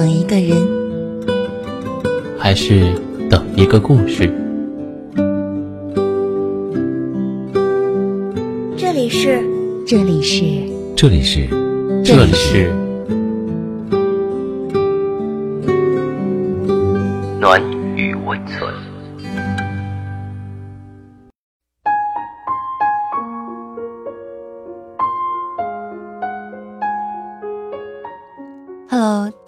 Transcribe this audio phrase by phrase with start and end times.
[0.00, 0.56] 等一个人，
[2.38, 2.94] 还是
[3.28, 4.32] 等一个故事？
[8.78, 9.44] 这里是，
[9.86, 10.42] 这里是，
[10.96, 11.46] 这里是，
[12.02, 12.72] 这里是。
[17.38, 17.60] 暖
[17.94, 18.72] 与温存。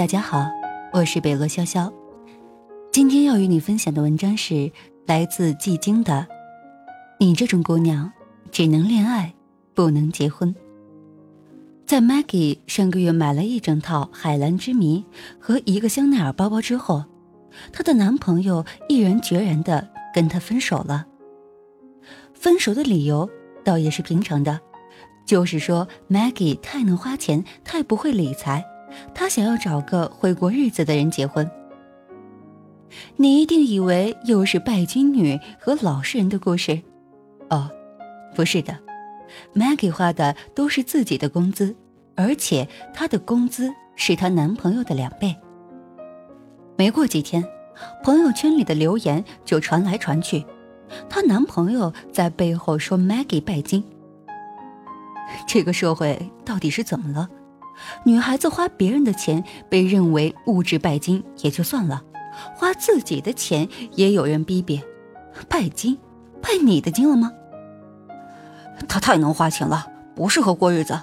[0.00, 0.50] 大家好，
[0.94, 1.92] 我是北落潇潇。
[2.90, 4.72] 今天要与你分享的文章是
[5.04, 6.26] 来自季晶的
[7.18, 8.10] 《你这种姑娘
[8.50, 9.34] 只能恋爱，
[9.74, 10.54] 不能结婚》。
[11.84, 15.04] 在 Maggie 上个月买了一整套海蓝之谜
[15.38, 17.04] 和一个香奈儿包包之后，
[17.70, 21.06] 她的男朋友毅然决然的跟她分手了。
[22.32, 23.28] 分手的理由
[23.62, 24.58] 倒也是平常的，
[25.26, 28.64] 就是说 Maggie 太能花钱，太不会理财。
[29.14, 31.50] 他想要找个会过日子的人结婚。
[33.16, 36.80] 你一定以为又是拜金女和老实人的故事，
[37.48, 37.70] 哦，
[38.34, 38.76] 不是的
[39.54, 41.76] ，Maggie 花的都是自己的工资，
[42.16, 45.36] 而且她的工资是她男朋友的两倍。
[46.76, 47.44] 没过几天，
[48.02, 50.44] 朋友圈里的留言就传来传去，
[51.08, 53.84] 她男朋友在背后说 Maggie 拜金。
[55.46, 57.28] 这个社会到底是怎么了？
[58.04, 62.02] 女孩子花别人的钱被认为物质拜金也就算了，
[62.54, 64.82] 花自己的钱也有人逼逼，
[65.48, 65.98] 拜金，
[66.40, 67.32] 拜你的金了吗？
[68.88, 70.98] 他太能花钱了，不适合过日子，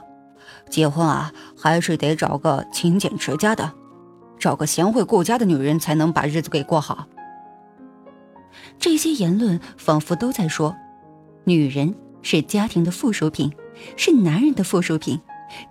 [0.69, 3.71] 结婚啊还是得找个勤俭持家的，
[4.39, 7.07] 找个贤惠顾家的女人才能把日子给过好。
[8.79, 10.75] 这些言论仿佛都在说，
[11.43, 13.53] 女人是家庭的附属品，
[13.95, 15.19] 是男人的附属品。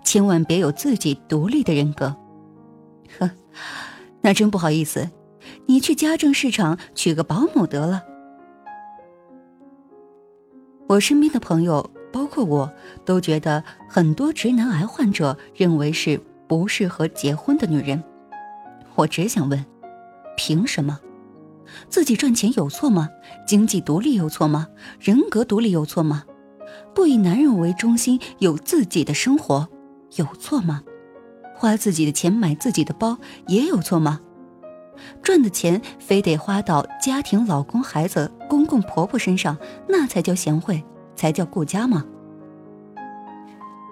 [0.03, 2.15] 千万别有自己独立的人格。
[3.19, 3.29] 呵，
[4.21, 5.09] 那真不好意思，
[5.65, 8.03] 你去家政市场娶个保姆得了。
[10.87, 12.71] 我身边的朋友，包括我，
[13.03, 18.01] 都觉得很多直男癌患者认为是不适合结婚的女人。
[18.95, 19.65] 我只想问，
[20.37, 20.99] 凭什么？
[21.89, 23.09] 自己赚钱有错吗？
[23.45, 24.67] 经济独立有错吗？
[24.99, 26.23] 人格独立有错吗？
[26.95, 29.67] 不以男人为中心，有自己的生活，
[30.17, 30.83] 有错吗？
[31.55, 33.17] 花自己的钱买自己的包，
[33.47, 34.19] 也有错吗？
[35.21, 39.57] 赚的钱非得花到家庭、老公、孩子、公公婆婆身上，
[39.87, 40.83] 那才叫贤惠，
[41.15, 42.05] 才叫顾家吗？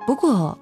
[0.06, 0.58] 不过，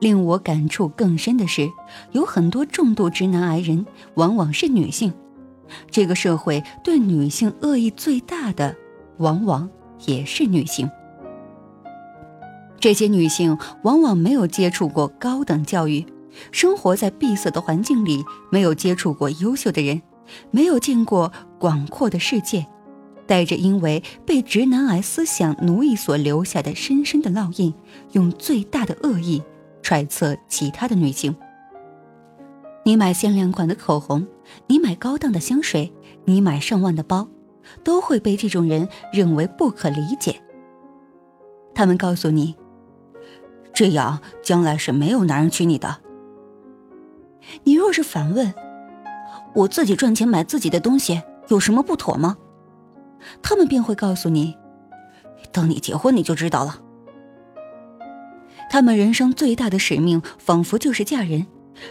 [0.00, 1.68] 令我感触更深的是，
[2.12, 5.12] 有很多重度直男癌人往往是女性，
[5.90, 8.76] 这个社会对女性恶意最大的，
[9.18, 9.68] 往往
[10.06, 10.88] 也是女性。
[12.84, 16.04] 这些女性往往没有接触过高等教育，
[16.52, 20.02] 生活在闭塞的环境里，没有接触过优秀的人，
[20.50, 22.66] 没有见过广阔的世界，
[23.26, 27.72] 带着因为被直男癌思想奴役所留下的深深的烙印，
[28.12, 29.42] 用最大的恶意
[29.80, 31.34] 揣测其他的女性。
[32.84, 34.26] 你买限量款的口红，
[34.66, 35.90] 你买高档的香水，
[36.26, 37.26] 你买上万的包，
[37.82, 40.38] 都会被这种人认为不可理解。
[41.74, 42.54] 他们告诉你。
[43.74, 45.98] 这样将来是没有男人娶你的。
[47.64, 48.54] 你若是反问，
[49.54, 52.36] 我自己赚钱买自己的东西有什么不妥吗？
[53.42, 54.56] 他们便会告诉你，
[55.52, 56.80] 等你结婚你就知道了。
[58.70, 61.46] 他们人生最大的使命仿佛就是嫁人，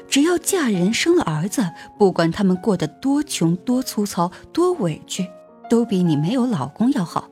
[0.08, 1.70] 只要嫁人生了儿子，
[2.00, 5.28] 不管他们过得多穷、多粗糙、多委屈，
[5.70, 7.30] 都比你没有老公要好。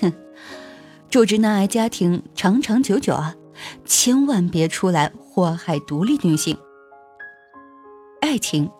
[0.00, 0.12] 哼。
[1.12, 3.36] 住直男癌家庭长长久久啊，
[3.84, 6.56] 千万别出来祸害独立女性。
[8.22, 8.70] 爱情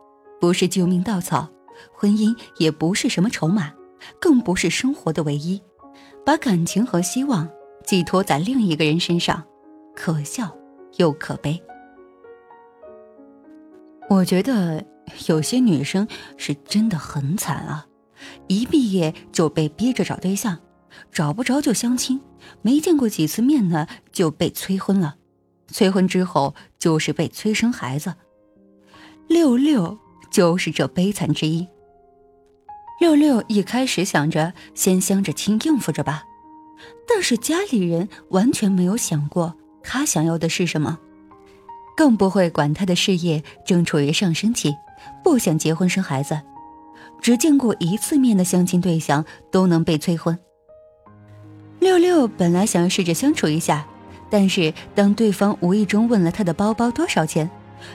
[0.41, 1.47] 不是救命稻草，
[1.93, 3.71] 婚姻也不是什么筹码，
[4.19, 5.61] 更不是生活的唯一。
[6.25, 7.47] 把感情和希望
[7.85, 9.45] 寄托在另一个人身上，
[9.95, 10.57] 可笑
[10.97, 11.63] 又可悲。
[14.09, 14.83] 我觉得
[15.29, 16.09] 有些女生
[16.39, 17.87] 是真的很惨啊，
[18.47, 20.59] 一毕业就被逼着找对象。
[21.11, 22.21] 找不着就相亲，
[22.63, 25.17] 没见过几次面呢就被催婚了，
[25.69, 28.15] 催婚之后就是被催生孩子。
[29.29, 29.99] 六六
[30.31, 31.67] 就是这悲惨之一。
[33.01, 36.25] 六六一开始想着先相着亲应付着吧，
[37.09, 40.99] 但是家里人完全没有想过他想要的是什么，
[41.97, 44.73] 更不会管他的事业正处于上升期，
[45.25, 46.41] 不想结婚生孩子，
[47.21, 50.39] 只见过一次面的相亲对象都能被催婚。
[52.03, 53.87] 六本来想试着相处一下，
[54.29, 57.49] 但是当对方无意中问了他的包包多少钱，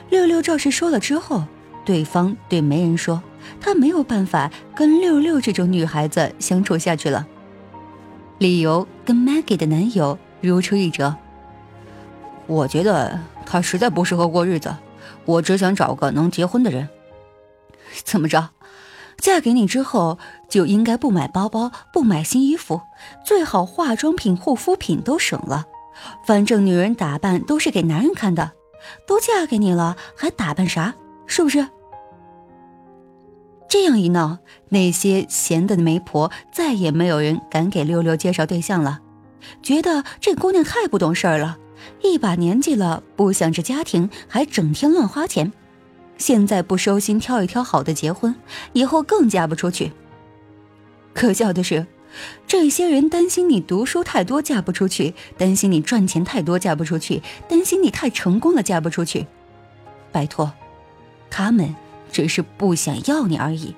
[0.10, 1.44] 六六照实说了之后，
[1.84, 3.22] 对方对媒人说，
[3.60, 7.28] 他没有办法跟六六这种女孩子相处下去了。
[8.38, 11.14] 理由跟 Maggie 的男友如出一辙。
[12.46, 14.74] 我觉得他实在不适合过日子，
[15.26, 16.88] 我只想找个能结婚的人。
[18.06, 18.52] 怎么着？
[19.18, 20.18] 嫁给你之后
[20.48, 22.82] 就应该不买包包、不买新衣服，
[23.26, 25.66] 最好化妆品、护肤品都省了。
[26.26, 28.52] 反正女人打扮都是给男人看的，
[29.08, 30.94] 都嫁给你了，还打扮啥？
[31.26, 31.68] 是不是？
[33.68, 34.38] 这样一闹，
[34.70, 39.02] 那些闲的媒婆再也没有人敢给六六介绍对象了，
[39.62, 41.58] 觉得这姑娘太不懂事儿了，
[42.02, 45.52] 一把年纪了不想着家庭，还整天乱花钱。
[46.18, 48.36] 现在不收心挑一挑好的结婚，
[48.74, 49.92] 以后更嫁不出去。
[51.14, 51.88] 可笑的是，
[52.48, 59.28] 这些人担心你读书太多嫁不出去，担心你赚钱太多嫁不出去，担心你太成功了嫁不出去。
[60.12, 60.52] 拜托，
[61.30, 61.76] 他们
[62.12, 63.76] 只是不想要你而已。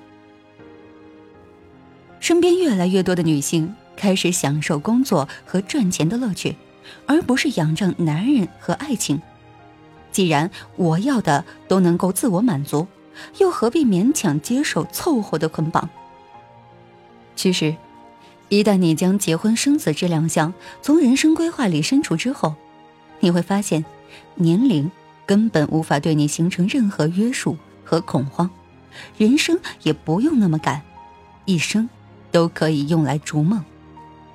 [2.20, 6.56] 身边越来越多的女性开始享受工作和赚钱的乐趣，
[7.06, 9.20] 而不是仰仗男人和爱情。
[10.12, 12.86] 既然我要的都能够自我满足，
[13.38, 15.88] 又何必勉强接受凑合的捆绑？
[17.36, 17.76] 其实，
[18.48, 20.52] 一旦你将结婚生子这两项
[20.82, 22.54] 从人生规划里删除之后，
[23.20, 23.84] 你会发现，
[24.34, 24.90] 年龄
[25.26, 28.50] 根本无法对你形成任何约束和恐慌，
[29.16, 30.82] 人生也不用那么赶，
[31.44, 31.88] 一生
[32.32, 33.64] 都可以用来逐梦，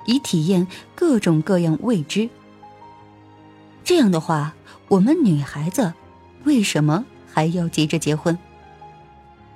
[0.06, 2.30] 以体验各种各样未知。
[3.84, 4.54] 这样的话。
[4.88, 5.92] 我们女孩子
[6.44, 8.38] 为什么还要急着结婚？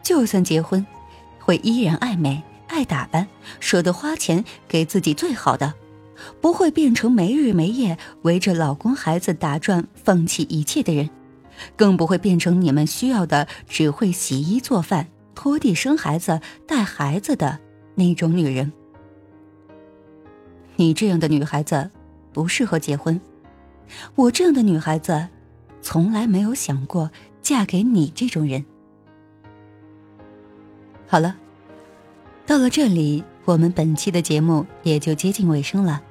[0.02, 0.84] 就算结婚，
[1.38, 3.28] 会依然爱美、爱打扮，
[3.60, 5.72] 舍得花钱给自己最好的，
[6.40, 11.08] 不会变成没日没夜围着老公孩子打转、放弃一切的人，
[11.76, 15.06] 更不会变成你们需要的只会洗衣做饭、
[15.36, 17.60] 拖地、生孩子、带孩子的
[17.94, 18.72] 那种女人。
[20.74, 21.88] 你这样的女孩子
[22.32, 23.20] 不适合结婚。
[24.14, 25.28] 我这样的女孩子，
[25.82, 27.10] 从来没有想过
[27.42, 28.64] 嫁给你这种人。
[31.06, 31.36] 好了，
[32.46, 36.02] 到了这里，我们本期的节目也就接近尾声了。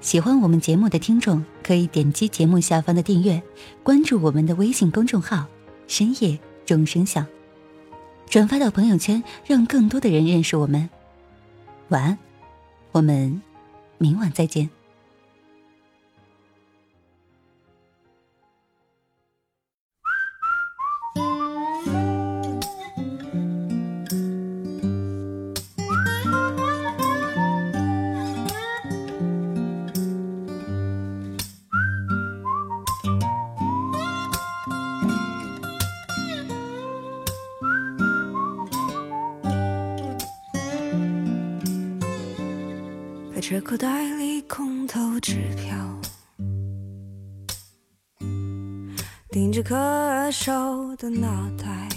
[0.00, 3.40] 喜欢我们节目的听众，可以点击节目下方的订阅，
[3.82, 5.46] 关注我们的微信公众号
[5.86, 7.24] “深夜钟声响”，
[8.28, 10.90] 转发到朋友圈，让更多的人认识我们。
[11.88, 12.18] 晚安，
[12.90, 13.40] 我们
[13.98, 14.77] 明晚再见。
[43.40, 45.76] 着口袋里空头支票，
[49.30, 51.88] 顶着可瘦的脑袋，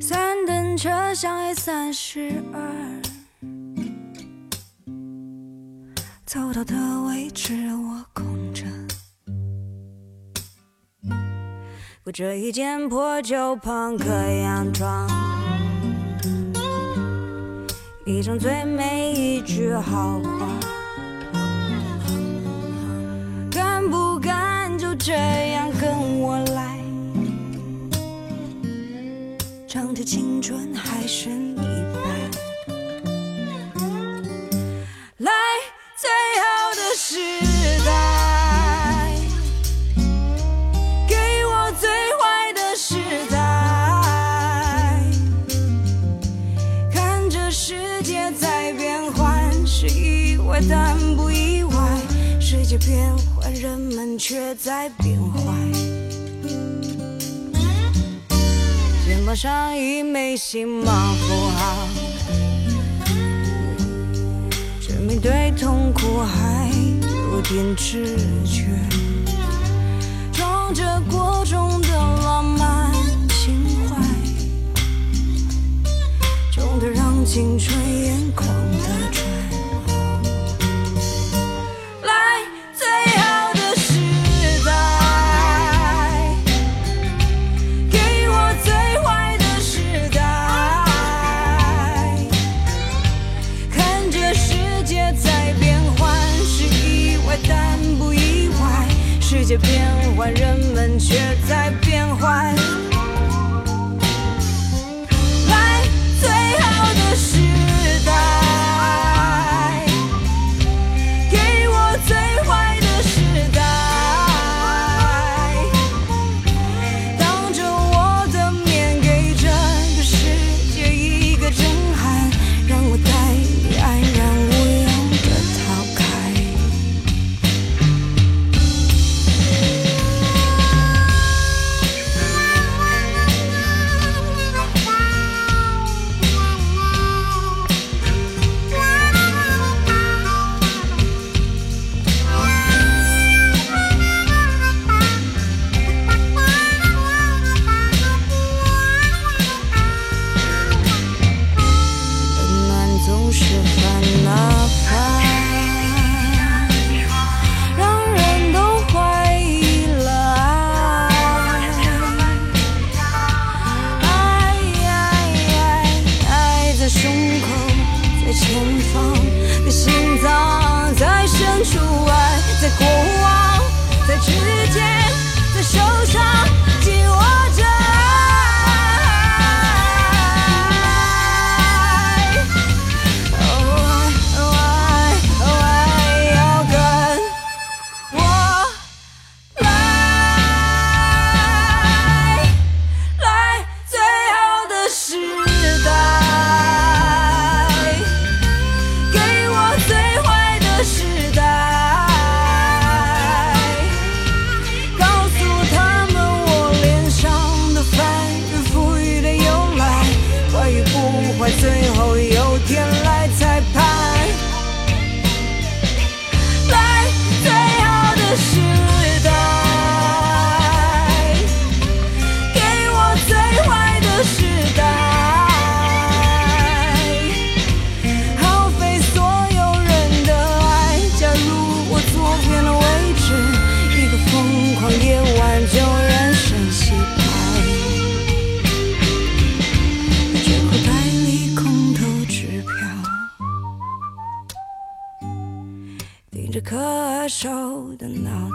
[0.00, 3.02] 三等车厢 A 三十二，
[6.26, 6.74] 走到的
[7.06, 8.64] 位置我空着，
[12.04, 15.27] 裹着一件破旧朋克洋装。
[18.10, 20.48] 一张最美一句好话，
[23.50, 26.78] 敢不敢就这样跟我来？
[29.66, 32.17] 仗着青春还剩一半，
[52.88, 55.52] 变坏，人们却在变坏。
[59.04, 61.86] 肩膀上一枚星芒符号，
[64.80, 66.70] 却没对痛苦还
[67.30, 68.16] 有点知
[68.46, 68.64] 觉。
[70.32, 72.90] 装着过重的浪漫
[73.28, 74.02] 情怀，
[76.50, 78.48] 重的让青春眼眶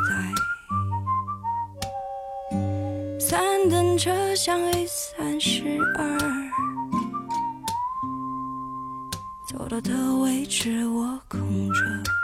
[0.03, 0.33] 在。
[3.19, 5.63] 三等车厢 A 三十
[5.97, 6.17] 二，
[9.47, 11.39] 走到的位置我空
[11.73, 12.22] 着。